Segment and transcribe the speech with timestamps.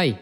[0.00, 0.16] Hai,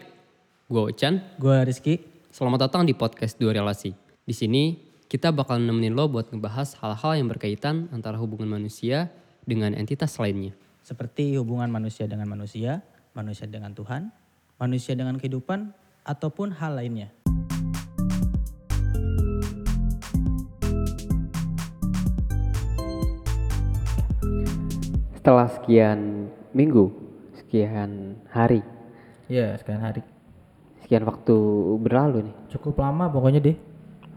[0.67, 1.23] gue Ochan.
[1.39, 2.03] Gue Rizky.
[2.35, 3.95] Selamat datang di podcast Dua Relasi.
[4.27, 4.75] Di sini
[5.07, 9.07] kita bakal nemenin lo buat ngebahas hal-hal yang berkaitan antara hubungan manusia
[9.47, 10.51] dengan entitas lainnya.
[10.83, 12.83] Seperti hubungan manusia dengan manusia,
[13.15, 14.11] manusia dengan Tuhan,
[14.59, 15.71] manusia dengan kehidupan,
[16.03, 17.15] ataupun hal lainnya.
[25.15, 26.91] Setelah sekian minggu,
[27.39, 28.59] sekian hari,
[29.29, 30.01] Iya, sekian hari.
[30.79, 31.37] sekian waktu
[31.85, 32.35] berlalu nih.
[32.49, 33.53] Cukup lama pokoknya deh.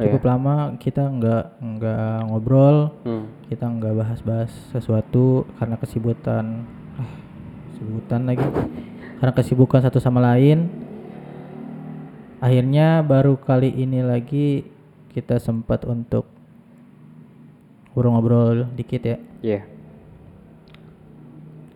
[0.00, 3.28] Oh, Cukup lama kita nggak nggak ngobrol, Hmm.
[3.52, 6.64] kita nggak bahas-bahas sesuatu karena kesibukan,
[6.96, 7.10] ah,
[7.68, 8.46] kesibukan lagi.
[9.20, 10.72] Karena kesibukan satu sama lain.
[12.40, 14.64] Akhirnya baru kali ini lagi
[15.12, 16.24] kita sempat untuk
[17.92, 19.16] ngobrol-ngobrol dikit ya.
[19.44, 19.60] Iya.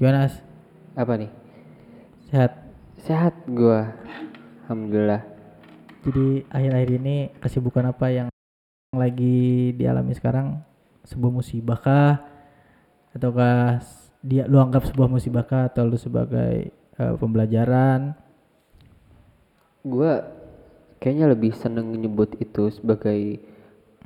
[0.00, 0.24] Gimana?
[0.24, 0.40] As?
[0.96, 1.28] Apa nih?
[2.32, 2.65] Sehat?
[3.06, 3.80] Sehat gue.
[4.66, 5.22] Alhamdulillah.
[6.02, 8.28] Jadi akhir-akhir ini kesibukan apa yang
[8.90, 10.58] lagi dialami sekarang?
[11.06, 12.18] Sebuah musibah kah?
[13.14, 13.78] Ataukah
[14.26, 18.18] dia lu anggap sebuah musibah kah atau lu sebagai eh, pembelajaran?
[19.86, 20.26] Gue
[20.98, 23.38] kayaknya lebih seneng nyebut itu sebagai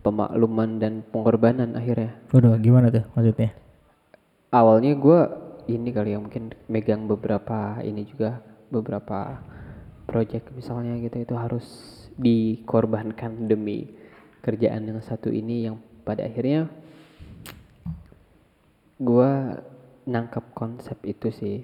[0.05, 2.21] pemakluman dan pengorbanan akhirnya.
[2.37, 3.57] Waduh, gimana tuh maksudnya?
[4.53, 5.21] Awalnya gue
[5.73, 9.43] ini kali ya mungkin megang beberapa ini juga beberapa
[10.07, 11.67] project misalnya gitu itu harus
[12.19, 13.87] dikorbankan demi
[14.41, 16.67] kerjaan yang satu ini yang pada akhirnya
[19.01, 19.33] gue
[20.09, 21.63] nangkap konsep itu sih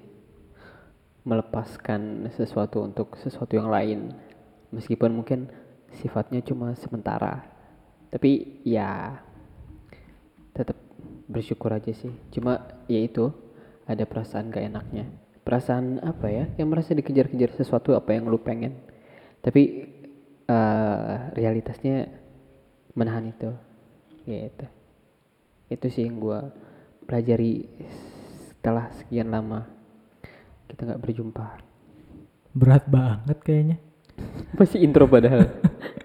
[1.27, 4.15] melepaskan sesuatu untuk sesuatu yang lain.
[4.71, 5.51] Meskipun mungkin
[5.99, 7.43] sifatnya cuma sementara
[8.07, 9.19] tapi ya
[10.55, 10.79] tetap
[11.27, 12.13] bersyukur aja sih.
[12.31, 13.29] Cuma ya itu
[13.83, 18.75] ada perasaan gak enaknya perasaan apa ya yang merasa dikejar-kejar sesuatu apa yang lu pengen.
[19.39, 19.63] Tapi
[20.43, 22.11] eh, realitasnya
[22.99, 23.55] menahan itu.
[24.27, 24.51] Ya
[25.71, 26.51] itu sih yang gua
[27.07, 27.63] pelajari
[28.51, 29.63] setelah sekian lama
[30.67, 31.45] kita nggak berjumpa.
[32.51, 33.77] Berat banget kayaknya.
[34.59, 35.45] masih intro padahal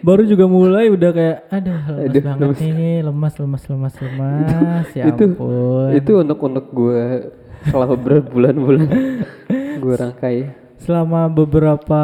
[0.00, 2.60] Baru juga mulai udah kayak ada lemas Aduh, banget lemes.
[2.60, 4.86] nih, lemas lemas lemas lemas.
[4.98, 5.88] ya itu ampun.
[5.92, 7.02] itu unek-unek gue
[7.64, 8.88] selama berbulan-bulan
[9.82, 10.38] gue rangkai
[10.76, 12.00] Selama beberapa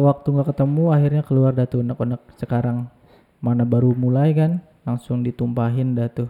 [0.00, 2.90] waktu nggak ketemu, akhirnya keluar dah tuh unek-unek sekarang.
[3.38, 6.26] Mana baru mulai kan, langsung ditumpahin dah tuh.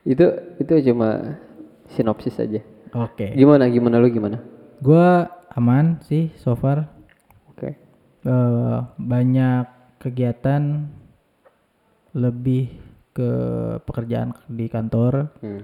[0.00, 0.24] itu
[0.56, 1.36] itu cuma
[1.86, 3.36] sinopsis aja Oke.
[3.36, 4.40] gimana gimana lu gimana
[4.80, 6.88] Gua aman sih so far.
[7.46, 7.76] oke
[8.22, 9.64] Eh, banyak
[10.00, 10.88] kegiatan
[12.16, 12.72] lebih
[13.12, 13.30] ke
[13.84, 15.62] pekerjaan di kantor hmm.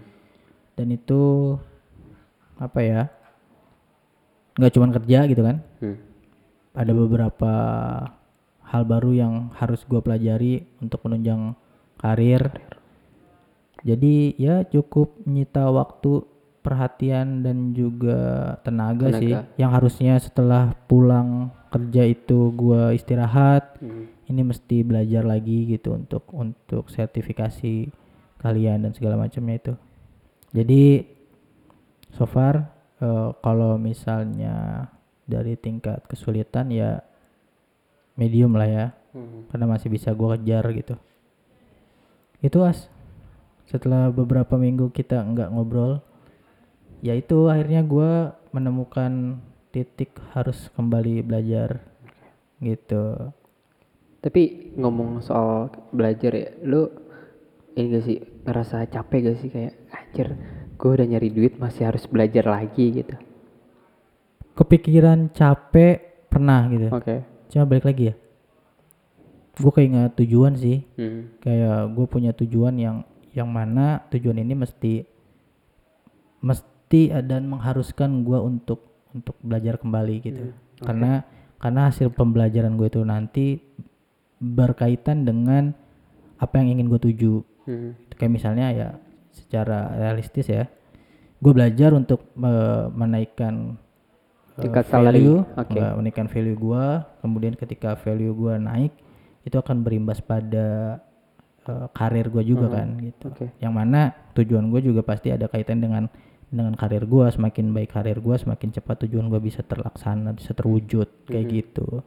[0.76, 1.56] dan itu
[2.60, 3.02] apa ya?
[4.56, 5.56] nggak cuman kerja gitu kan?
[5.80, 5.96] Hmm.
[6.76, 7.52] ada beberapa
[8.68, 11.56] hal baru yang harus gua pelajari untuk menunjang
[11.96, 12.52] karir.
[13.86, 16.24] Jadi ya cukup menyita waktu,
[16.66, 18.18] perhatian dan juga
[18.66, 19.30] tenaga, sih.
[19.30, 19.54] Tenaga.
[19.54, 24.10] Yang harusnya setelah pulang kerja itu gua istirahat, Hmm.
[24.26, 27.94] ini mesti belajar lagi gitu untuk untuk sertifikasi
[28.42, 29.74] kalian dan segala macamnya itu.
[30.50, 31.06] Jadi
[32.10, 34.88] so far eh, kalau misalnya
[35.28, 36.98] dari tingkat kesulitan ya
[38.16, 39.46] medium lah ya Hmm.
[39.52, 40.96] karena masih bisa gua kejar gitu.
[42.42, 42.88] Itu as
[43.66, 45.98] setelah beberapa minggu kita nggak ngobrol
[47.06, 49.38] ya itu akhirnya gua menemukan
[49.70, 51.78] titik harus kembali belajar
[52.58, 53.30] gitu.
[54.24, 56.90] tapi ngomong soal belajar ya lu
[57.76, 59.48] ini gak sih ngerasa capek gak sih?
[59.52, 60.28] Kayak anjir
[60.76, 63.14] gue udah nyari duit masih harus belajar lagi gitu.
[64.56, 66.88] Kepikiran capek pernah gitu.
[66.88, 67.20] Oke.
[67.52, 68.14] Cuma balik lagi ya.
[69.60, 70.84] Gue keinget tujuan sih.
[70.96, 71.36] Hmm.
[71.44, 73.04] kayak gue punya tujuan yang
[73.36, 75.04] yang mana tujuan ini mesti
[76.40, 76.75] mesti
[77.22, 80.44] dan mengharuskan gue untuk untuk belajar kembali gitu.
[80.80, 81.24] Karena
[81.56, 83.46] karena hasil pembelajaran gue itu nanti
[84.38, 85.72] berkaitan dengan
[86.36, 87.34] apa yang ingin gue tuju.
[87.66, 87.98] Hmm.
[88.14, 88.88] kayak misalnya ya
[89.34, 90.70] secara realistis ya
[91.42, 93.76] gue belajar untuk eh, menaikkan
[94.56, 96.84] eh, Tingkat value nggak, menaikkan value gue
[97.20, 98.92] kemudian ketika value gue naik
[99.42, 100.98] itu akan berimbas pada
[101.66, 103.34] eh, karir gue juga kan gitu.
[103.34, 103.50] Oke.
[103.60, 106.08] yang mana tujuan gue juga pasti ada kaitan dengan
[106.46, 111.26] dengan karir gue semakin baik karir gue semakin cepat tujuan gue bisa terlaksana bisa terwujud
[111.26, 112.02] kayak gitu.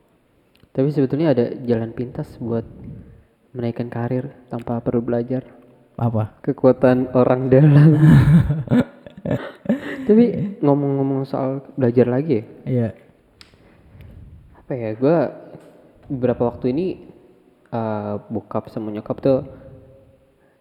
[0.72, 2.64] Tapi sebetulnya ada jalan pintas buat
[3.52, 5.44] menaikkan karir tanpa perlu belajar.
[6.00, 6.40] apa?
[6.40, 7.92] Kekuatan orang dalam.
[10.08, 10.26] Tapi
[10.64, 12.90] ngomong-ngomong soal belajar lagi ya, iya.
[14.56, 15.18] Apa ya gue
[16.08, 16.88] beberapa waktu ini
[17.70, 19.46] eh bokap sama nyokap tuh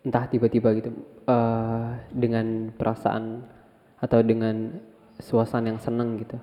[0.04, 0.90] entah tiba-tiba gitu
[1.24, 3.46] eh dengan perasaan
[3.98, 4.78] atau dengan
[5.18, 6.38] suasana yang seneng gitu.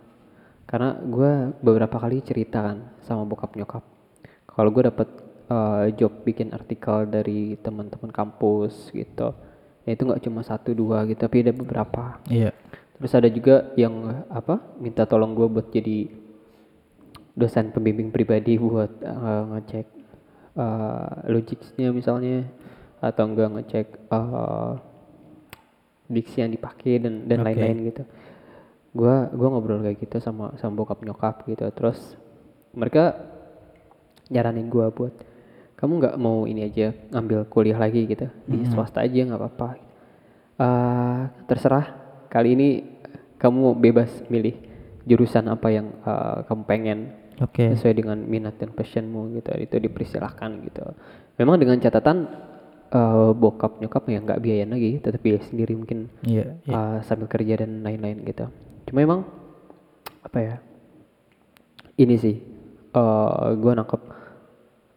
[0.66, 3.84] Karena gue beberapa kali cerita kan sama bokap nyokap.
[4.50, 5.10] Kalau gue dapet
[5.52, 9.36] eh, job bikin artikel dari teman-teman kampus gitu
[9.86, 12.18] ya itu nggak cuma satu dua gitu tapi ada beberapa.
[12.28, 12.52] Iya.
[12.98, 16.10] Terus ada juga yang apa minta tolong gue buat jadi
[17.38, 19.88] dosen pembimbing pribadi buat eh, ngecek
[20.58, 22.50] eh, logicsnya misalnya
[23.00, 24.72] atau enggak ngecek eh,
[26.10, 28.04] diksi yang dipakai dan dan lain-lain gitu.
[28.96, 31.66] Gua gua ngobrol kayak gitu sama sama bokap nyokap gitu.
[31.74, 31.98] Terus
[32.74, 33.16] mereka
[34.30, 35.14] nyaranin gua buat
[35.76, 39.70] kamu nggak mau ini aja ngambil kuliah lagi gitu di swasta aja nggak apa-apa.
[40.56, 41.22] Eh,
[41.52, 41.86] terserah
[42.32, 42.70] kali ini
[43.36, 44.56] kamu bebas milih
[45.04, 47.00] jurusan apa yang eh, kamu pengen
[47.44, 47.76] Oke.
[47.76, 50.96] sesuai dengan minat dan passionmu gitu itu dipersilahkan gitu
[51.36, 52.32] memang dengan catatan
[52.96, 56.56] eh, bokap nyokap ya nggak biayain lagi tetap biaya sendiri mungkin Iya.
[56.64, 56.74] iya.
[56.74, 58.48] eh, sambil kerja dan lain-lain gitu
[58.86, 59.22] cuma emang
[60.22, 60.56] apa ya
[61.96, 62.36] ini sih
[62.92, 64.02] eh gue nangkep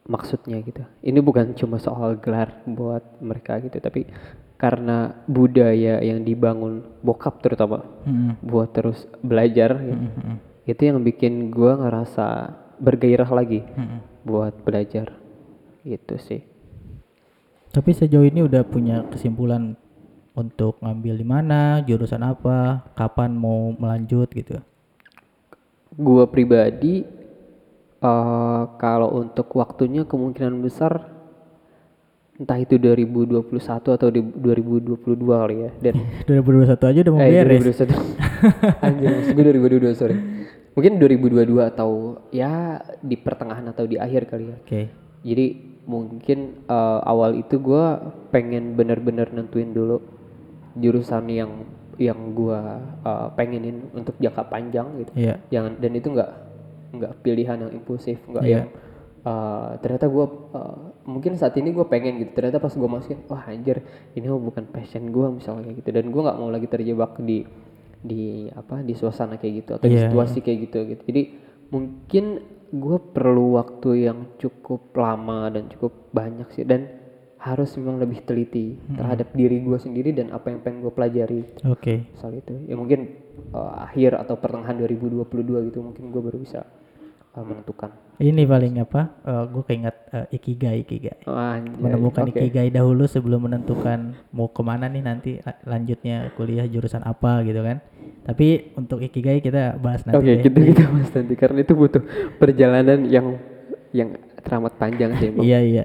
[0.07, 4.09] maksudnya gitu ini bukan cuma soal gelar buat mereka gitu tapi
[4.57, 8.43] karena budaya yang dibangun bokap terutama Mm-mm.
[8.43, 9.95] buat terus belajar gitu.
[9.95, 10.37] Mm-mm.
[10.65, 12.27] itu yang bikin gua ngerasa
[12.77, 14.01] bergairah lagi Mm-mm.
[14.25, 15.15] buat belajar
[15.85, 16.43] gitu sih
[17.69, 19.77] Tapi sejauh ini udah punya kesimpulan
[20.33, 24.63] untuk ngambil di mana, jurusan apa, kapan mau melanjut gitu.
[25.99, 27.03] gua pribadi
[27.99, 31.11] eh kalau untuk waktunya kemungkinan besar
[32.39, 33.43] entah itu 2021
[33.99, 34.95] atau di 2022
[35.27, 35.95] kali ya dan
[36.31, 37.83] 2021 aja udah mau eh, beres.
[37.83, 37.99] 2021
[38.87, 39.43] anjir gue
[39.83, 40.17] 2022 sorry
[40.79, 44.83] mungkin 2022 atau ya di pertengahan atau di akhir kali ya Oke.
[45.27, 45.47] jadi
[45.89, 50.05] mungkin eh, awal itu gua pengen bener-bener nentuin dulu
[50.77, 51.65] jurusan yang
[51.97, 55.13] yang gua eh, pengenin untuk jangka panjang gitu.
[55.17, 55.35] Iya.
[55.49, 56.31] jangan dan itu nggak
[56.89, 58.53] nggak pilihan yang impulsif nggak Iya.
[58.53, 58.67] yang
[59.25, 60.77] eh, ternyata gua eh,
[61.09, 62.37] mungkin saat ini gue pengen gitu.
[62.37, 63.81] Ternyata pas gua masukin wah anjir
[64.13, 65.91] ini bukan passion gua misalnya kayak gitu.
[65.91, 67.49] Dan gua nggak mau lagi terjebak di
[67.99, 71.03] di apa di suasana kayak gitu atau di Iya, situasi kayak gitu gitu.
[71.09, 71.23] Jadi
[71.73, 72.25] mungkin
[72.69, 76.99] gue perlu waktu yang cukup lama dan cukup banyak sih dan
[77.39, 81.43] harus memang lebih teliti terhadap diri gue sendiri dan apa yang pengen gue pelajari.
[81.71, 82.11] Oke.
[82.19, 82.67] soal itu.
[82.67, 83.15] Ya mungkin
[83.55, 86.67] eh, akhir atau pertengahan 2022 gitu mungkin gue baru bisa
[87.33, 89.15] eh, menentukan Ini paling apa?
[89.47, 91.23] gue keinget eh, ikigai ikigai.
[91.25, 91.39] oh.
[91.79, 92.35] Menemukan Oke.
[92.35, 97.63] ikigai dahulu sebelum menentukan mau ke mana nih nanti la- lanjutnya kuliah jurusan apa gitu
[97.63, 97.79] kan.
[98.27, 100.43] Tapi untuk ikigai kita bahas nanti Oke, deh.
[100.43, 102.03] gitu kita mas nanti karena itu butuh
[102.37, 103.39] perjalanan yang
[103.95, 105.31] yang teramat panjang sih.
[105.39, 105.85] Iya iya.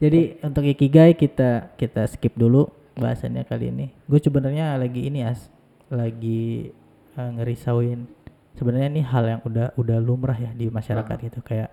[0.00, 3.86] Jadi untuk ikigai kita kita skip dulu bahasannya kali ini.
[4.08, 5.52] Gue sebenarnya lagi ini as,
[5.92, 6.72] lagi
[7.12, 8.15] eh, ngerisauin.
[8.56, 11.68] Sebenarnya ini hal yang udah udah lumrah ya di masyarakat gitu kayak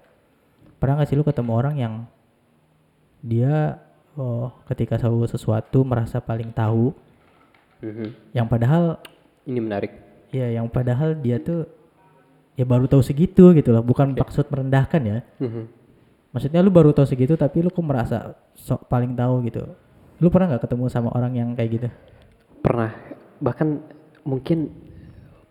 [0.78, 1.94] pernah gak sih lu ketemu orang yang
[3.24, 3.80] dia
[4.14, 6.92] oh ketika tahu sesuatu merasa paling tahu,
[7.80, 8.36] Mhm.
[8.36, 9.00] yang padahal
[9.44, 9.92] Ini menarik.
[10.30, 11.68] ya yang padahal dia tuh
[12.54, 15.18] ya baru tahu segitu gitu loh, bukan maksud merendahkan ya.
[15.40, 15.64] Mhm.
[16.32, 19.64] Maksudnya lu baru tahu segitu tapi lu kok merasa sok paling tahu gitu.
[20.20, 21.90] Lu pernah nggak ketemu sama orang yang kayak gitu?
[22.60, 22.92] Pernah
[23.40, 23.80] bahkan
[24.24, 24.72] mungkin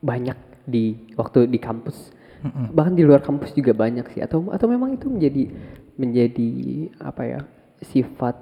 [0.00, 0.36] banyak
[0.66, 2.12] di waktu di kampus.
[2.74, 5.46] Bahkan di luar kampus juga banyak sih atau atau memang itu menjadi
[5.94, 6.50] menjadi
[6.98, 7.40] apa ya?
[7.82, 8.38] sifat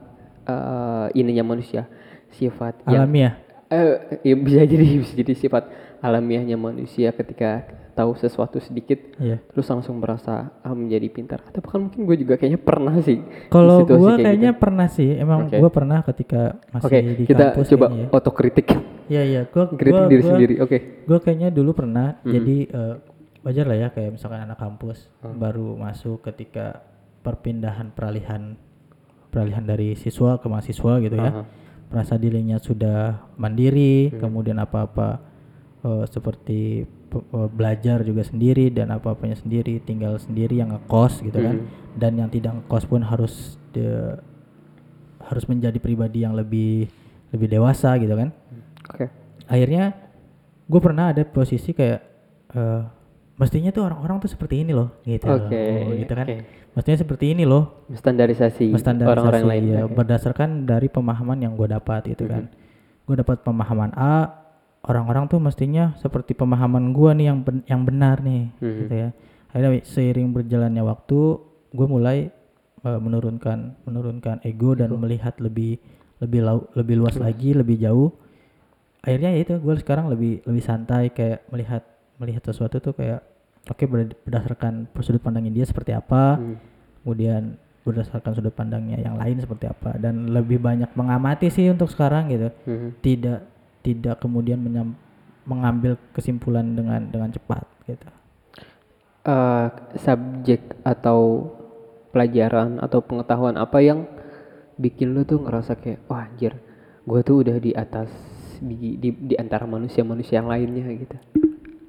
[0.49, 1.89] eh, ininya manusia.
[2.33, 3.37] Sifat Alamiah.
[3.71, 5.65] eh ya bisa jadi bisa jadi sifat
[6.01, 9.37] alamiahnya manusia ketika tahu sesuatu sedikit Iya.
[9.47, 13.85] terus langsung merasa ah, menjadi pintar atau bahkan mungkin gue juga kayaknya pernah sih Kalau
[13.85, 14.63] gua kayak kayaknya gitu.
[14.63, 15.57] pernah sih, emang Oke.
[15.59, 16.41] gua pernah ketika
[16.71, 18.07] masih oke di kita kampus coba ya.
[18.11, 18.69] otokritik
[19.07, 22.17] Iya iya, gua kritik gua, diri gua, sendiri oke gua kayaknya dulu pernah.
[22.23, 22.31] Mhm.
[22.31, 22.95] Jadi eh,
[23.41, 25.37] wajar lah ya kayak misalkan anak kampus Hmm.
[25.37, 26.81] baru masuk ketika
[27.21, 28.55] perpindahan peralihan
[29.27, 31.31] peralihan dari siswa ke mahasiswa gitu ya.
[31.31, 31.43] Aha.
[31.87, 34.23] merasa dirinya sudah mandiri, Hmm.
[34.23, 35.19] kemudian apa-apa
[35.81, 41.39] eh, seperti pe- eh, belajar juga sendiri dan apa-apanya sendiri, tinggal sendiri yang ngekos gitu
[41.39, 41.69] kan, Hmm.
[41.95, 43.33] dan yang tidak ngekos pun harus
[43.71, 44.19] de-
[45.21, 46.89] harus menjadi pribadi yang lebih
[47.31, 48.35] lebih dewasa gitu kan.
[48.87, 49.07] oke
[49.47, 49.95] Akhirnya
[50.65, 52.01] gue pernah ada posisi kayak
[52.51, 52.83] eh,
[53.37, 55.63] mestinya tuh orang-orang tuh seperti ini loh gitu, loh, Oke,
[55.99, 56.27] gitu kan.
[56.27, 56.37] oke.
[56.71, 58.71] Mestinya seperti ini loh standarisasi,
[59.03, 63.07] orang-orang lain ya, berdasarkan dari pemahaman yang gue dapat gitu kan Mm-hmm.
[63.07, 64.15] gue dapat pemahaman A
[64.83, 68.77] orang-orang tuh mestinya seperti pemahaman gue nih yang ben- yang benar nih Mhm.
[68.79, 69.09] gitu ya
[69.49, 71.19] akhirnya seiring berjalannya waktu
[71.71, 72.31] gue mulai
[72.81, 75.77] uh, menurunkan menurunkan ego dan melihat lebih
[76.19, 78.13] lebih lau, lebih luas lagi lebih jauh
[79.01, 81.83] akhirnya ya itu gue sekarang lebih lebih santai kayak melihat
[82.17, 83.21] melihat sesuatu tuh kayak
[83.67, 86.57] oke ber- berdasarkan sudut pandangnya dia seperti apa Hmm.
[87.01, 87.43] kemudian
[87.81, 92.49] berdasarkan sudut pandangnya yang lain seperti apa dan lebih banyak mengamati sih untuk sekarang gitu
[92.65, 92.93] Hmm.
[93.01, 93.45] tidak
[93.81, 94.99] tidak kemudian menyam-
[95.49, 98.09] mengambil kesimpulan dengan dengan cepat gitu.
[99.21, 99.67] Eh,
[100.01, 101.51] subjek atau
[102.11, 104.09] pelajaran atau pengetahuan apa yang
[104.81, 106.57] bikin lu tuh ngerasa kayak wah anjir
[107.05, 108.09] gue tuh udah di atas
[108.61, 111.17] di, di, di antara manusia-manusia yang lainnya gitu.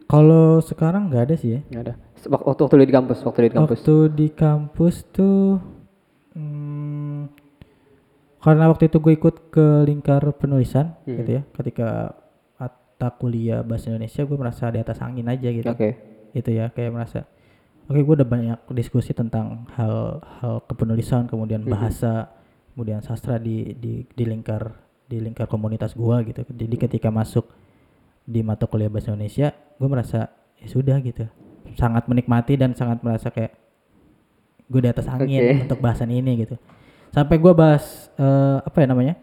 [0.07, 1.61] Kalau sekarang nggak ada sih ya.
[1.71, 1.93] Nggak ada.
[2.27, 3.77] Waktu, waktu waktu lu di kampus waktu lu di kampus.
[3.79, 5.47] Waktu di kampus tuh
[6.35, 6.80] hmm,
[8.41, 11.17] karena waktu itu gue ikut ke lingkar penulisan Hmm.
[11.17, 12.17] gitu ya ketika
[12.57, 15.89] mata kuliah bahasa Indonesia gue merasa di atas angin aja gitu oke
[16.31, 17.25] itu ya kayak merasa
[17.85, 21.69] oke gue udah banyak diskusi tentang hal hal kepenulisan kemudian Mhm.
[21.69, 22.29] bahasa
[22.73, 24.73] kemudian sastra di di di lingkar
[25.05, 27.51] di lingkar komunitas gua gitu jadi ketika masuk
[28.23, 31.25] di mata kuliah bahasa Indonesia gue merasa ya sudah gitu
[31.73, 33.53] sangat menikmati dan sangat merasa kayak
[34.65, 35.61] gue di atas angin Oke.
[35.67, 36.55] untuk bahasan ini gitu
[37.11, 39.15] sampai gua bahas eh, apa ya namanya?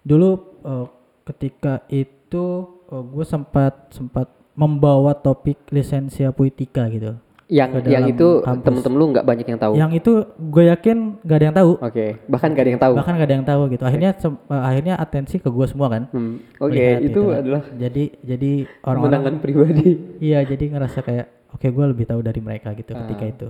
[0.00, 0.30] Dulu
[0.62, 0.86] eh,
[1.26, 2.46] ketika itu
[2.90, 7.14] gue sempat sempat membawa topik lisensia poetika gitu.
[7.46, 9.72] Yang yang itu temen-temen lu nggak banyak yang tahu?
[9.74, 11.72] Yang itu gue yakin gak ada yang tahu.
[11.78, 12.94] Oke bahkan gak ada yang tahu.
[12.98, 13.82] Bahkan gak ada yang tahu gitu.
[13.86, 16.02] Akhirnya eh, akhirnya atensi ke gue semua kan.
[16.10, 17.38] Hmm, oke melihat itu kan.
[17.42, 18.52] adalah jadi jadi
[18.82, 19.88] orang-orang kemenangan pribadi.
[20.18, 23.32] Iya jadi ngerasa kayak oke gue lebih tahu dari mereka gitu ketika Ah.
[23.34, 23.48] itu.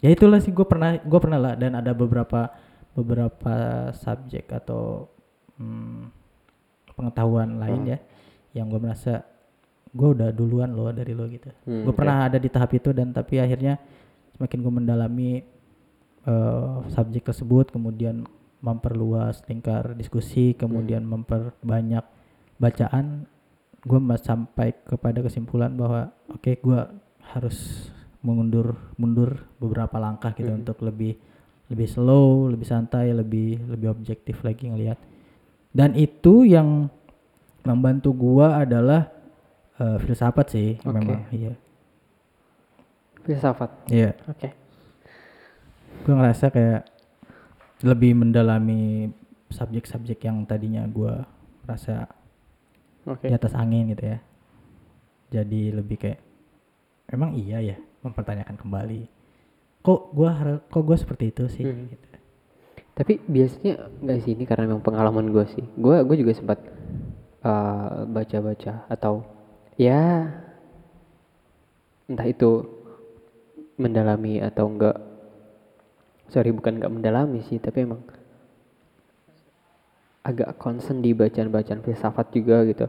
[0.00, 2.48] Ya itulah sih gue pernah gue pernah lah dan ada beberapa
[2.94, 3.54] beberapa
[3.92, 5.10] subjek atau
[5.56, 6.10] hmm,
[6.92, 7.88] pengetahuan lain Ah.
[7.88, 7.98] ya
[8.54, 9.26] yang gue merasa
[9.90, 11.96] gue udah duluan loh dari lo gitu Hmm, gue oke.
[11.96, 13.78] pernah ada di tahap itu dan tapi akhirnya
[14.32, 15.30] semakin gue mendalami
[16.24, 18.24] eh, subjek tersebut kemudian
[18.58, 22.02] memperluas tingkar diskusi kemudian memperbanyak
[22.56, 23.26] bacaan
[23.84, 26.80] gue sampai kepada kesimpulan bahwa oke gue
[27.28, 30.58] harus mengundur mundur beberapa langkah gitu Mhm.
[30.58, 31.20] untuk lebih
[31.74, 34.96] lebih slow lebih santai lebih lebih objektif lagi ngelihat.
[35.74, 36.86] Dan itu yang
[37.66, 39.10] membantu gua adalah
[39.82, 40.94] eh, filsafat sih Oke.
[40.94, 41.52] memang iya.
[43.26, 43.70] Filsafat?
[43.90, 44.14] Iya.
[44.30, 44.48] Oke.
[46.04, 46.84] Gue ngerasa kayak
[47.82, 49.08] lebih mendalami
[49.48, 51.24] subjek-subjek yang tadinya gua
[51.64, 52.06] merasa
[53.08, 53.24] oke.
[53.24, 54.18] di atas angin gitu ya.
[55.34, 56.20] Jadi lebih kayak
[57.10, 57.76] emang iya ya?
[58.04, 59.13] Mempertanyakan kembali
[59.84, 61.92] kok gua har- kok gua seperti itu sih Hmm.
[61.92, 62.08] gitu.
[62.94, 65.66] Tapi biasanya nggak sih ini karena memang pengalaman gue sih.
[65.74, 66.62] Gue gue juga sempat
[67.42, 69.26] uh, baca-baca atau
[69.74, 70.30] ya
[72.06, 72.62] entah itu
[73.74, 74.94] mendalami atau enggak.
[76.30, 78.06] Sorry bukan nggak mendalami sih, tapi emang
[80.22, 82.86] agak concern di bacaan-bacaan filsafat juga gitu.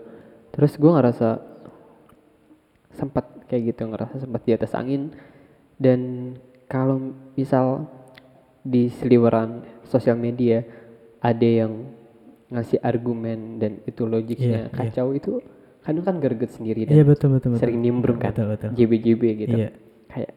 [0.54, 1.42] Terus gue ngerasa
[2.94, 5.12] sempat kayak gitu ngerasa sempat di atas angin
[5.82, 6.32] dan
[6.66, 7.86] kalau misal
[8.66, 10.66] di seliweran sosial media
[11.22, 11.86] ada yang
[12.50, 14.74] ngasih argumen dan itu logiknya Iya, iya.
[14.74, 15.42] kacau itu
[15.86, 17.62] kadang kan greget sendiri iya dan betul betul betul.
[17.62, 18.70] sering nimbrung kan betul betul.
[18.74, 19.56] JB-JB gitu.
[19.58, 19.70] Iya.
[20.10, 20.34] Kayak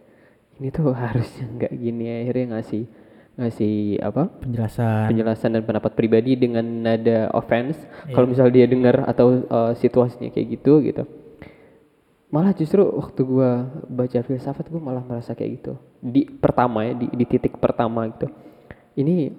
[0.60, 2.82] ini tuh harusnya nggak gini akhirnya ngasih
[3.38, 4.22] ngasih apa?
[4.42, 5.06] Penjelasan.
[5.14, 7.78] Penjelasan dan pendapat pribadi dengan nada offense.
[8.04, 8.12] Iya.
[8.12, 11.04] kalau misal dia dengar atau uh, situasinya kayak gitu gitu
[12.28, 17.08] malah justru waktu gua baca filsafat gua malah merasa kayak gitu di pertama ya di,
[17.08, 18.28] di titik pertama gitu
[19.00, 19.32] ini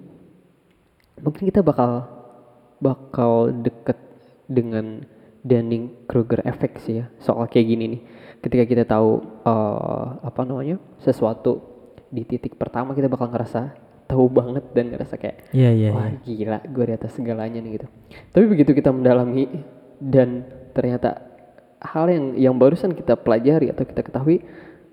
[1.22, 2.08] mungkin kita bakal
[2.80, 3.98] bakal deket
[4.50, 5.06] dengan
[5.40, 8.02] Dunning Kruger effect sih ya soal kayak gini nih
[8.40, 11.62] ketika kita tahu uh, apa namanya sesuatu
[12.10, 13.70] di titik pertama kita bakal ngerasa
[14.10, 16.18] tahu banget dan ngerasa kayak iya iya Wah iya.
[16.26, 17.86] gila gue di atas segalanya nih gitu.
[18.34, 19.46] Tapi begitu kita mendalami
[20.02, 20.42] dan
[20.74, 21.29] ternyata
[21.80, 24.44] hal yang yang barusan kita pelajari atau kita ketahui,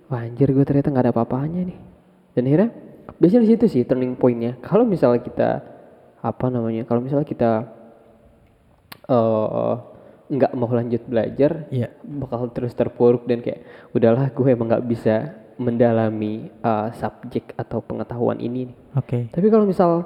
[0.07, 1.79] wah anjir gue ternyata nggak ada apa-apanya nih.
[2.33, 2.69] Dan akhirnya
[3.19, 4.55] biasanya di situ sih turning pointnya.
[4.63, 5.49] Kalau misalnya kita
[6.23, 6.87] apa namanya?
[6.87, 7.51] Kalau misalnya kita
[9.07, 9.75] eh
[10.27, 13.63] nggak mau lanjut belajar, iya bakal terus terpuruk dan kayak
[13.95, 15.15] udahlah gue emang nggak bisa
[15.55, 20.05] mendalami eh, subjek atau pengetahuan ini oke Tapi kalau misal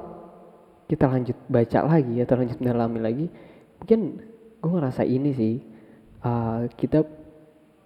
[0.88, 3.26] kita lanjut baca lagi atau lanjut mendalami lagi,
[3.82, 4.22] mungkin
[4.62, 5.54] gue ngerasa ini sih
[6.26, 7.04] uh, kita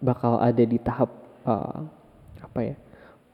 [0.03, 1.09] bakal ada di tahap
[1.47, 1.83] uh,
[2.39, 2.75] apa ya?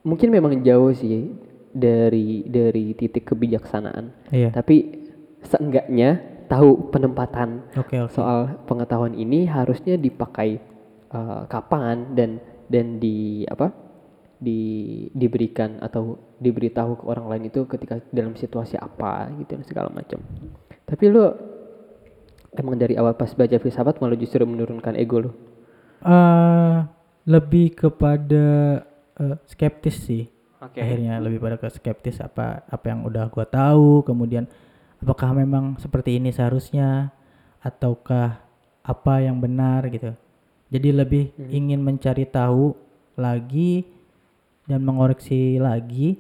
[0.02, 1.30] Mungkin memang jauh sih
[1.72, 4.50] dari dari titik kebijaksanaan, iya.
[4.50, 5.02] Tapi
[5.46, 6.20] seenggaknya
[6.52, 8.12] tahu penempatan oke oke.
[8.12, 10.60] soal pengetahuan ini harusnya dipakai
[11.16, 13.72] uh, kapan dan dan di apa
[14.42, 20.20] di diberikan atau diberitahu ke orang lain itu ketika dalam situasi apa gitu segala macam.
[20.84, 21.24] Tapi lu
[22.56, 25.32] emang dari awal pas baca filsafat malah justru menurunkan ego lu?
[26.02, 26.78] Eh
[27.22, 28.46] lebih kepada
[29.22, 30.26] eh, skeptis sih.
[30.62, 30.82] Oke.
[30.82, 34.02] Akhirnya lebih pada ke skeptis apa apa yang udah gua tahu.
[34.06, 34.46] Kemudian
[35.02, 37.14] apakah memang seperti ini seharusnya?
[37.62, 38.42] Ataukah
[38.82, 40.18] apa yang benar gitu?
[40.74, 41.50] Jadi lebih Hmm.
[41.52, 42.74] ingin mencari tahu
[43.14, 43.86] lagi
[44.66, 46.18] dan mengoreksi lagi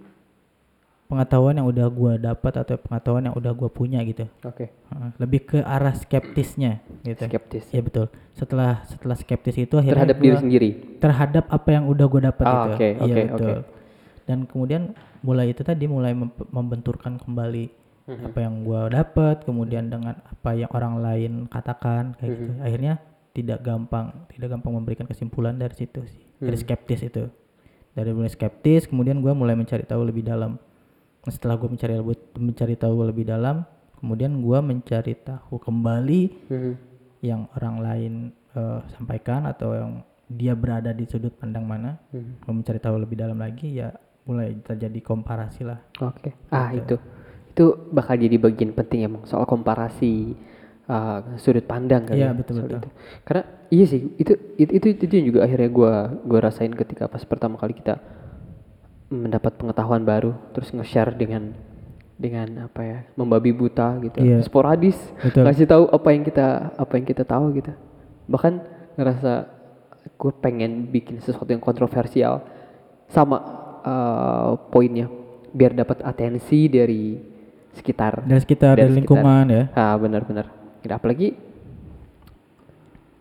[1.11, 5.39] pengetahuan yang udah gua dapat atau pengetahuan yang udah gua punya gitu oke Heeh, lebih
[5.45, 10.37] ke arah skeptisnya gitu skeptis ya betul setelah setelah skeptis itu akhirnya terhadap gua- diri
[10.39, 12.69] sendiri terhadap apa yang udah gue dapat Ah, itu.
[12.71, 13.49] oke, Iya oke, betul.
[13.51, 13.55] oke.
[14.21, 14.81] Dan kemudian
[15.19, 17.65] mulai itu tadi mulai mem- membenturkan kembali
[18.03, 18.23] Mhm.
[18.23, 22.51] apa yang gue dapat, kemudian dengan apa yang orang lain katakan kayak gitu.
[22.51, 22.61] Mhm.
[22.61, 22.93] Akhirnya
[23.31, 26.21] tidak gampang, tidak gampang memberikan kesimpulan dari situ sih.
[26.37, 26.61] Dari Mhm.
[26.61, 27.23] skeptis itu.
[27.91, 30.55] Dari mulai skeptis, kemudian gue mulai mencari tahu lebih dalam.
[31.23, 31.93] Setelah gue mencari
[32.35, 33.61] mencari tahu lebih dalam,
[33.97, 36.73] kemudian gue mencari tahu kembali Mhm.
[37.21, 38.13] yang orang lain
[38.51, 39.91] eh, sampaikan atau yang
[40.27, 42.43] dia berada di sudut pandang mana Mhm.
[42.43, 46.35] mau mencari tahu lebih dalam lagi ya mulai terjadi komparasi lah Oke.
[46.47, 46.83] Ah Gitu.
[46.83, 46.95] itu
[47.51, 50.35] itu bakal jadi bagian penting emang soal komparasi
[50.87, 52.79] uh, sudut pandang kali Iya, ya, betul, betul.
[52.79, 52.89] itu.
[53.23, 57.55] Karena iya sih itu itu itu, itu juga akhirnya gua gua rasain ketika pas pertama
[57.55, 57.99] kali kita
[59.11, 61.51] mendapat pengetahuan baru terus nge-share dengan
[62.15, 64.23] dengan apa ya membabi buta gitu.
[64.23, 64.39] Iya.
[64.45, 64.95] sporadis.
[65.19, 65.43] Betul.
[65.43, 66.47] ngasih tahu apa yang kita
[66.79, 67.73] apa yang kita tahu gitu.
[68.31, 68.53] Bahkan
[68.95, 69.33] ngerasa
[70.17, 72.45] gue pengen bikin sesuatu yang kontroversial
[73.11, 73.37] sama
[73.83, 75.09] uh, poinnya.
[75.51, 77.19] Biar dapat atensi dari
[77.75, 78.23] sekitar.
[78.23, 79.63] Dari sekitar dari, lingkungan ya.
[79.75, 81.37] Ah benar-benar apalagi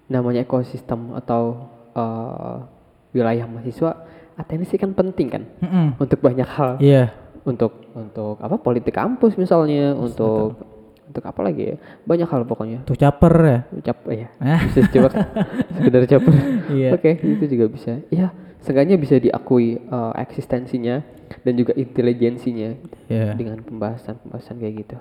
[0.09, 2.65] namanya ekosistem atau uh,
[3.13, 4.09] wilayah mahasiswa
[4.41, 5.43] atensi kan penting kan?
[5.61, 5.87] Mm-mm.
[5.97, 6.81] untuk banyak hal.
[6.81, 7.13] Iya.
[7.41, 10.61] Untuk untuk apa politik kampus misalnya untuk
[11.07, 11.77] untuk apa lagi ya?
[12.03, 12.79] Banyak hal pokoknya.
[12.85, 13.59] Tuh caper ya?
[13.73, 14.61] Ucap ya Ah.
[14.63, 15.09] bisa coba
[15.75, 16.35] sekedar caper.
[16.69, 16.89] Iya.
[16.95, 17.93] oke itu juga bisa.
[18.09, 21.01] Ya seenggaknya bisa diakui uh, eksistensinya
[21.41, 22.77] dan juga intelijensinya
[23.09, 23.33] Iya.
[23.35, 24.97] dengan pembahasan-pembahasan kayak gitu.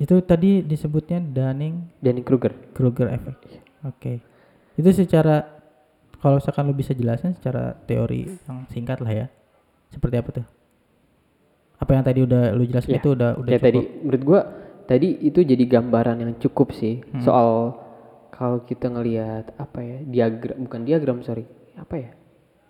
[0.00, 4.12] Itu tadi disebutnya Dunning Danny Kruger Kruger effect oke.
[4.72, 5.59] Itu secara
[6.20, 9.26] kalau misalkan lu bisa jelasin secara teori yang singkat lah ya
[9.88, 10.46] seperti apa tuh
[11.76, 13.00] apa yang tadi udah lu jelasin Iya.
[13.00, 14.40] itu udah udah ya cukup tadi menurut gua
[14.84, 17.22] tadi itu jadi gambaran yang cukup sih Hmm.
[17.22, 17.50] soal
[18.30, 22.10] kalau kita ngelihat apa ya diagram bukan diagram sorry apa ya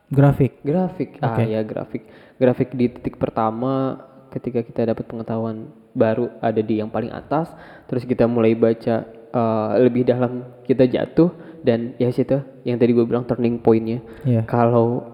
[0.08, 1.44] grafik grafik ah Oke.
[1.44, 2.02] ya grafik
[2.36, 3.98] grafik di titik pertama
[4.30, 7.50] ketika kita dapat pengetahuan baru ada di yang paling atas
[7.86, 13.05] terus kita mulai baca eh, lebih dalam kita jatuh dan ya situ yang tadi gue
[13.05, 14.43] bilang turning pointnya Iya.
[14.45, 15.05] kalau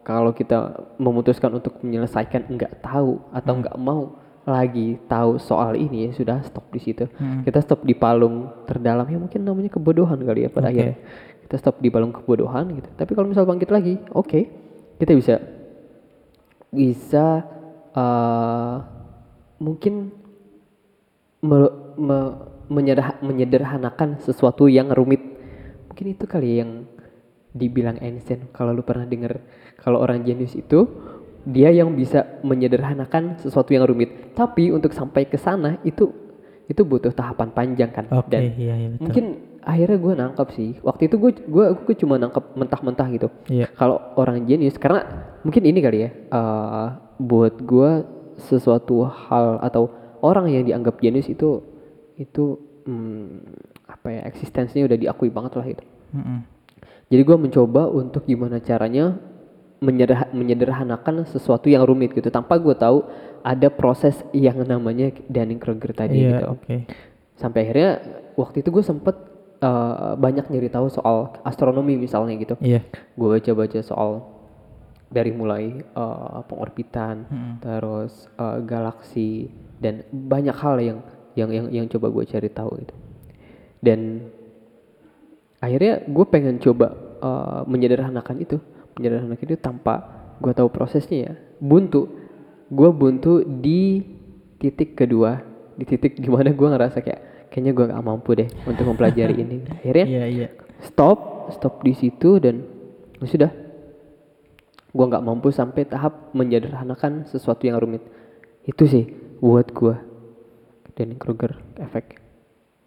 [0.00, 3.60] kalau kita memutuskan untuk menyelesaikan nggak tahu atau Hmm.
[3.60, 4.02] nggak mau
[4.46, 7.42] lagi tahu soal ini ya sudah stop di situ Hmm.
[7.42, 10.72] kita stop di palung terdalam ya mungkin namanya kebodohan kali ya pada Oke.
[10.72, 10.96] akhirnya
[11.42, 14.40] kita stop di palung kebodohan gitu tapi kalau misal bangkit lagi oke
[14.96, 15.34] kita bisa
[16.68, 17.42] bisa
[17.90, 18.74] eh,
[19.58, 20.12] mungkin
[21.40, 22.36] me- me-
[22.68, 25.22] menyederha- menyederhanakan sesuatu yang rumit.
[25.90, 26.84] Mungkin itu kali yang
[27.56, 28.52] dibilang Einstein.
[28.52, 29.40] Kalau lu pernah dengar
[29.80, 30.84] kalau orang jenius itu
[31.46, 34.34] dia yang bisa menyederhanakan sesuatu yang rumit.
[34.36, 36.12] Tapi untuk sampai ke sana itu
[36.66, 38.10] itu butuh tahapan panjang kan.
[38.10, 39.02] Oke dan iya iya betul.
[39.06, 39.24] mungkin
[39.62, 40.70] akhirnya gue nangkap sih.
[40.82, 43.28] Waktu itu gue gue gue cuma nangkap mentah-mentah gitu.
[43.46, 43.70] Iya.
[43.78, 45.06] Kalau orang jenius karena
[45.46, 46.86] mungkin ini kali ya eh,
[47.22, 47.90] buat gue
[48.36, 49.88] sesuatu hal atau
[50.20, 51.62] orang yang dianggap jenius itu
[52.16, 53.44] itu hmm,
[53.86, 55.84] apa ya eksistensinya udah diakui banget lah itu
[56.16, 56.38] Mm-mm.
[57.12, 59.16] jadi gue mencoba untuk gimana caranya
[59.80, 63.04] menyederha- menyederhanakan sesuatu yang rumit gitu tanpa gue tahu
[63.44, 66.46] ada proses yang namanya Dunning-Kruger tadi iya gitu.
[66.56, 66.76] oke.
[67.36, 68.00] Sampai akhirnya
[68.34, 69.14] waktu itu gue sempet
[69.60, 72.56] eh, banyak nyari tahu soal astronomi misalnya gitu.
[72.58, 72.82] Iya.
[73.14, 74.24] Gue baca-baca soal
[75.12, 77.52] dari mulai eh, pengorbitan Mm-mm.
[77.62, 80.98] terus eh, galaksi dan banyak hal yang
[81.36, 82.96] yang yang yang coba gue cari tahu itu
[83.86, 84.32] dan
[85.60, 88.56] akhirnya gue pengen coba eh, menyederhanakan itu.
[88.96, 89.94] Menyederhanakan itu tanpa
[90.40, 91.34] gue tahu prosesnya ya.
[91.60, 92.08] Buntu.
[92.66, 94.02] Gue buntu di
[94.58, 95.38] titik kedua.
[95.76, 99.62] Di titik di mana gue ngerasa kayak kayaknya gue gak mampu deh untuk mempelajari ini.
[99.70, 100.48] Akhirnya iya iya.
[100.82, 102.64] stop stop di situ dan
[103.22, 103.52] ya sudah.
[104.96, 108.00] Gua nggak mampu sampai tahap menyederhanakan sesuatu yang rumit.
[108.64, 109.04] Itu sih
[109.44, 110.00] buat gua
[110.96, 112.18] Dunning Kruger efek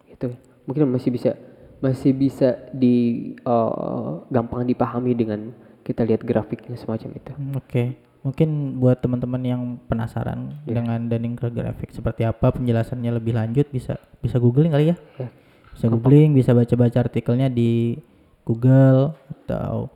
[0.10, 0.34] itu
[0.66, 1.38] mungkin masih bisa
[1.80, 2.96] masih bisa di
[3.38, 5.54] eh, gampang dipahami dengan
[5.86, 7.84] kita lihat grafiknya semacam itu Oke,
[8.22, 10.82] mungkin buat teman-teman yang penasaran Iya.
[10.84, 14.98] dengan Dunning grafik seperti apa penjelasannya lebih lanjut bisa bisa googling kali ya.
[15.18, 15.30] Ya.
[15.74, 17.96] Bisa googling, bisa baca-baca artikelnya di
[18.44, 19.88] Google atau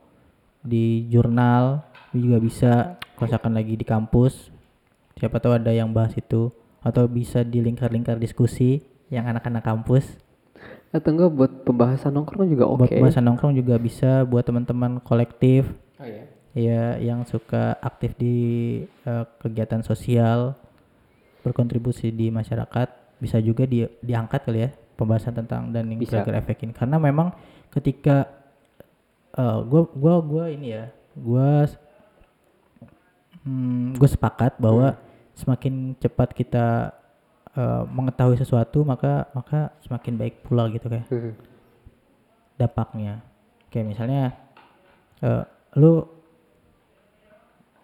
[0.64, 1.84] di jurnal
[2.16, 2.72] juga bisa.
[3.20, 4.52] Misalkan lagi di kampus,
[5.20, 6.52] siapa tahu ada yang bahas itu
[6.84, 10.06] atau bisa di lingkar-lingkar diskusi yang anak-anak kampus.
[10.94, 15.66] atau enggak buat pembahasan nongkrong juga oke Buat bahasa nongkrong juga bisa buat teman-teman kolektif
[15.98, 16.30] oh, iya.
[16.54, 18.38] ya yang suka aktif di
[18.86, 20.54] eh, kegiatan sosial
[21.42, 26.22] berkontribusi di masyarakat bisa juga di, diangkat kali ya pembahasan tentang Bisa.
[26.22, 27.34] Kruger effect ini karena memang
[27.74, 28.30] ketika
[29.34, 31.66] eh, gua gua gua ini ya gua
[33.44, 34.98] hmm, gue sepakat bahwa
[35.34, 36.94] semakin cepat kita
[37.54, 41.34] eh, mengetahui sesuatu maka maka semakin baik pula gitu kayak Hmm.
[42.58, 43.22] dampaknya
[43.74, 44.38] kayak misalnya
[45.22, 45.44] eh,
[45.78, 46.06] lu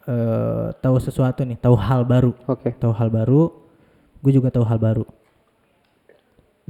[0.06, 2.34] eh, tahu sesuatu nih tahu hal baru.
[2.46, 2.74] Oke.
[2.78, 3.50] Tahu hal baru
[4.20, 5.06] gue juga tahu hal baru.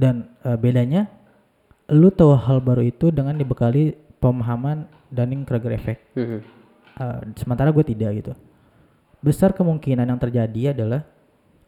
[0.00, 1.12] Dan eh, bedanya
[1.92, 6.00] lu tahu hal baru itu dengan dibekali pemahaman Dunning Kruger effect.
[6.16, 6.40] Hmm.
[7.00, 8.32] Eh, sementara gue tidak gitu
[9.20, 11.04] besar kemungkinan yang terjadi adalah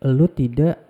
[0.03, 0.81] lu tidak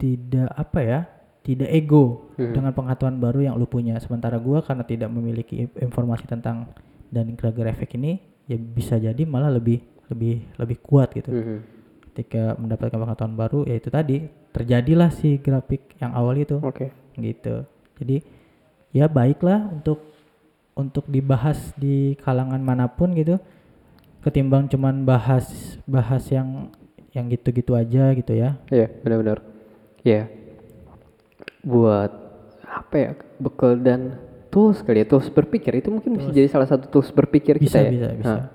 [0.00, 1.00] tidak apa ya
[1.42, 2.54] tidak ego Hmm.
[2.56, 3.98] dengan pengetahuan baru yang lu punya.
[4.00, 6.70] Sementara gua karena tidak memiliki informasi tentang
[7.12, 11.30] Dunning Kruger effect ini ya bisa jadi malah lebih lebih lebih kuat gitu.
[11.30, 11.60] Hmm.
[12.12, 16.60] ketika mendapatkan pengetahuan baru ya itu tadi terjadilah si grafik yang awal itu.
[16.60, 16.92] Oke.
[17.16, 17.64] Gitu.
[17.96, 18.20] Jadi
[18.92, 20.12] ya baiklah untuk
[20.76, 23.40] untuk dibahas di kalangan mana pun gitu
[24.22, 25.46] ketimbang cuman bahas
[25.84, 26.70] bahas yang
[27.10, 29.38] yang gitu-gitu aja gitu ya Iya, benar-benar.
[30.00, 30.30] Iya.
[31.62, 32.10] Buat
[32.64, 33.10] apa ya?
[33.36, 34.00] Bekal dan
[34.48, 37.78] tools kali ya, tools berpikir itu mungkin bisa jadi salah satu tools berpikir bisa kita
[37.80, 37.90] ya.
[37.90, 38.46] bisa bisa Nah,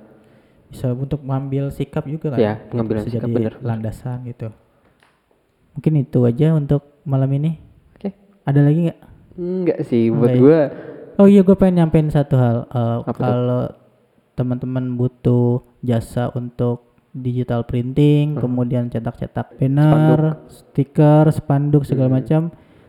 [0.67, 3.53] bisa untuk mengambil sikap juga kan Ya, mengambil bisa sikap, jadi bener.
[3.61, 4.51] landasan gitu
[5.71, 7.61] mungkin itu aja untuk malam ini
[7.93, 8.09] Oke.
[8.43, 8.99] ada lagi nggak
[9.37, 10.41] Enggak sih, buat Enggak ya?
[10.41, 10.59] gua
[11.17, 13.13] oh iya gue pengen nyampein satu hal Eh, tuh?
[13.15, 13.63] kalau
[14.37, 18.45] teman-teman butuh jasa untuk digital printing Hmm.
[18.45, 22.17] kemudian cetak-cetak banner stiker spanduk segala Hmm.
[22.21, 22.41] macam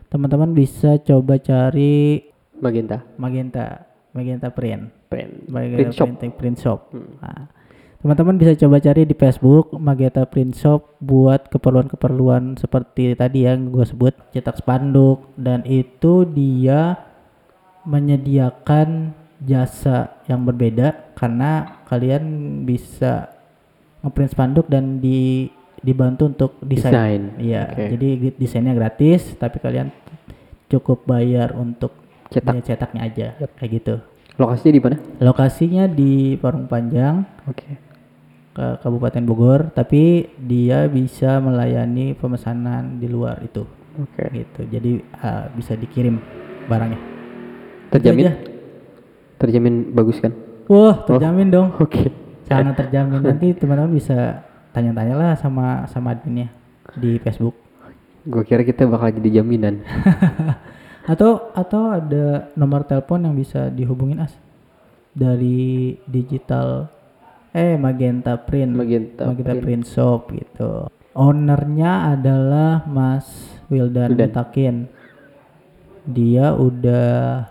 [0.07, 2.29] teman-teman bisa coba cari
[2.61, 6.05] Magenta Magenta Magenta Print print, Magenta print shop.
[6.05, 6.79] Printing Print Shop.
[6.93, 7.17] Hmm.
[7.17, 7.41] Nah,
[7.99, 13.81] teman-teman bisa coba cari di Facebook Magenta Print Shop buat keperluan-keperluan seperti tadi yang gue
[13.83, 17.01] sebut cetak spanduk dan itu dia
[17.89, 22.23] menyediakan jasa yang berbeda karena kalian
[22.67, 23.31] bisa
[24.03, 25.47] ngeprint spanduk dan di
[25.79, 26.91] dibantu untuk desain.
[26.91, 27.21] Desain.
[27.39, 27.83] Iya, Oke.
[27.95, 29.91] jadi desainnya gratis tapi kalian
[30.67, 31.95] cukup bayar untuk
[32.29, 32.51] Cetak.
[32.53, 33.95] biaya cetaknya aja kayak gitu.
[34.39, 34.97] Lokasinya di mana?
[35.19, 37.67] Lokasinya di Parung Panjang Oke.
[38.55, 43.67] ke Kabupaten Bogor, tapi dia bisa melayani pemesanan di luar itu,
[43.99, 44.31] Oke.
[44.31, 44.63] gitu.
[44.67, 46.19] Jadi uh, bisa dikirim
[46.71, 46.99] barangnya.
[47.91, 48.58] Terjamin?
[49.39, 50.35] Terjamin bagus kan?
[50.69, 51.73] Wah, terjamin dong.
[51.83, 52.11] Oke.
[52.45, 53.23] Sangat terjamin.
[53.23, 56.53] Nanti teman-teman bisa tanya-tanya lah sama sama adminnya
[56.93, 57.57] di Facebook.
[58.27, 59.81] Gue kira kita bakal jadi jaminan.
[61.11, 64.37] Atau atau ada nomor telepon yang bisa dihubungin as
[65.09, 66.85] dari digital
[67.49, 68.77] eh Magenta Print.
[68.77, 69.63] Magenta Magenta Print.
[69.65, 70.85] Print Shop gitu.
[71.17, 73.25] Ownernya adalah Mas
[73.73, 74.13] Wildan.
[74.13, 74.85] Mutakin.
[76.05, 77.49] Dia udah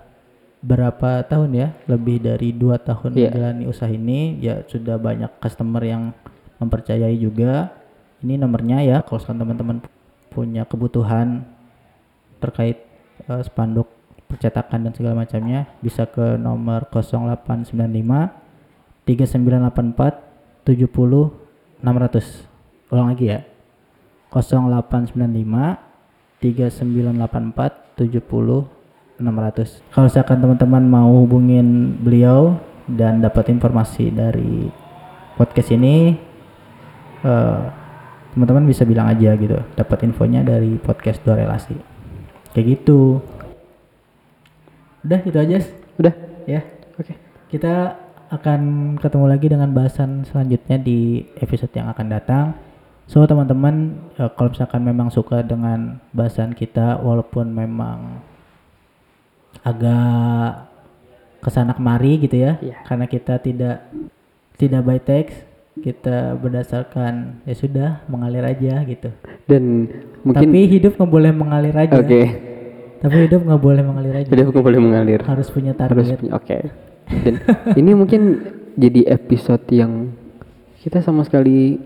[0.61, 1.69] berapa tahun ya?
[1.87, 3.31] Lebih dari dua tahun Iya.
[3.31, 4.39] menjalani usaha ini.
[4.43, 6.13] Ya sudah banyak customer yang
[6.59, 7.71] mempercayai juga.
[8.23, 9.03] Ini nomornya ya.
[9.07, 9.79] Kalau teman-teman
[10.29, 11.47] punya kebutuhan
[12.39, 12.79] terkait
[13.27, 13.87] eh, spanduk
[14.29, 17.73] percetakan dan segala macamnya bisa ke nomor 0895
[19.09, 21.33] 3984 70
[21.81, 23.41] 600 ulang lagi ya
[24.29, 25.17] 0895
[26.45, 28.78] 3984 70
[29.19, 32.57] 600 kalau misalkan teman-teman mau hubungin beliau
[32.89, 34.73] dan dapat informasi dari
[35.37, 36.17] podcast ini
[37.23, 37.61] eh,
[38.33, 41.75] teman-teman bisa bilang aja gitu dapat infonya dari podcast dua relasi
[42.55, 43.21] kayak gitu
[45.03, 45.59] udah itu aja
[45.99, 46.15] Udah.
[46.47, 46.63] ya
[46.99, 47.15] Oke.
[47.51, 52.47] kita akan ketemu lagi dengan bahasan selanjutnya di episode yang akan datang.
[53.09, 58.21] So teman-teman eh, kalau misalkan memang suka dengan bahasan kita walaupun memang
[59.69, 60.69] agak
[61.39, 62.83] ke sana kemari gitu ya, Iya.
[62.83, 63.87] karena kita tidak
[64.55, 65.39] tidak by text,
[65.79, 69.15] kita berdasarkan ya sudah mengalir aja gitu.
[69.47, 69.87] Dan
[70.21, 71.95] mungkin Tapi hidup nggak boleh mengalir aja.
[71.95, 72.23] oke.
[72.99, 74.27] Tapi hidup nggak boleh mengalir aja.
[74.27, 75.23] Jadi aku boleh mengalir.
[75.23, 76.19] Harus punya Harus target.
[76.19, 76.59] punya oke.
[77.23, 77.35] Dan
[77.79, 78.23] ini mungkin
[78.75, 80.11] jadi episode yang
[80.83, 81.79] kita sama sekali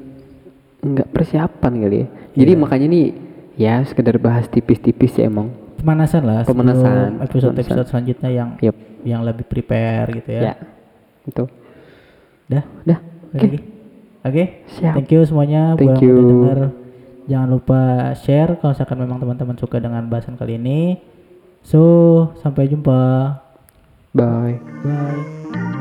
[0.80, 2.06] nggak persiapan kali ya.
[2.34, 2.60] Jadi Iya.
[2.60, 3.06] makanya nih
[3.54, 5.52] ya sekedar bahas tipis-tipis ya emang.
[5.82, 8.76] Pemanasan lah Pemanasan, episode-episode selanjutnya yang Yep.
[9.02, 10.42] yang lebih prepare gitu ya.
[10.42, 10.54] Ya.
[11.26, 11.50] Itu.
[12.46, 12.98] Dah, Dah.
[13.34, 13.46] Oke.
[13.50, 13.58] Oke.
[14.22, 14.44] Oke.
[14.78, 14.94] Siap.
[14.94, 16.30] Thank you semuanya Thank buat yang udah you.
[16.30, 16.58] denger.
[17.22, 17.80] Jangan lupa
[18.14, 20.98] share kalau misalkan memang teman-teman suka dengan bahasan kali ini.
[21.62, 21.82] So,
[22.42, 22.98] sampai jumpa.
[24.14, 24.58] Bye.
[24.82, 25.71] Bye.